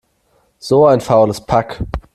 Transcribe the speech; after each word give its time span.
So 0.57 0.87
ein 0.87 0.99
faules 0.99 1.39
Pack! 1.41 1.83